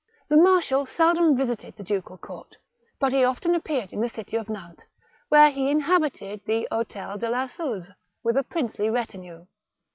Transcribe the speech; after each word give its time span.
The 0.29 0.35
marshal 0.35 0.87
seldom 0.87 1.37
visited 1.37 1.75
the 1.77 1.83
ducal 1.83 2.17
court, 2.17 2.55
but 2.99 3.13
he 3.13 3.23
often 3.23 3.53
appeared 3.53 3.93
in 3.93 4.01
the 4.01 4.09
city 4.09 4.35
of 4.35 4.49
Nantes, 4.49 4.83
where 5.29 5.51
he 5.51 5.69
inhabited 5.69 6.41
the 6.47 6.67
Hotel 6.71 7.19
de 7.19 7.29
la 7.29 7.45
Suze, 7.45 7.91
with 8.23 8.35
a 8.35 8.41
princely 8.41 8.89
retinue. 8.89 9.45